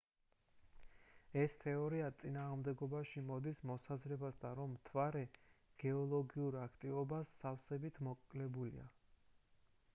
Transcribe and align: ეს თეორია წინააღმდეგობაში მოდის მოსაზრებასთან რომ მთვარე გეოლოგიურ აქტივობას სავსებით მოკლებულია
ეს 1.41 1.57
თეორია 1.63 2.07
წინააღმდეგობაში 2.21 3.23
მოდის 3.27 3.61
მოსაზრებასთან 3.73 4.57
რომ 4.61 4.73
მთვარე 4.79 5.23
გეოლოგიურ 5.85 6.59
აქტივობას 6.65 7.35
სავსებით 7.43 8.01
მოკლებულია 8.09 8.91